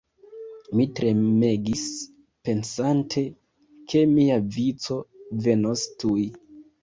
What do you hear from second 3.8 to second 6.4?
ke mia vico venos tuj.